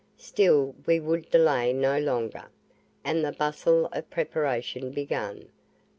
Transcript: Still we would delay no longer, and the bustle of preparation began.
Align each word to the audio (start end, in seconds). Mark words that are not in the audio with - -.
Still 0.17 0.73
we 0.87 0.99
would 0.99 1.29
delay 1.29 1.73
no 1.73 1.99
longer, 1.99 2.49
and 3.03 3.23
the 3.23 3.31
bustle 3.31 3.85
of 3.91 4.09
preparation 4.09 4.89
began. 4.89 5.49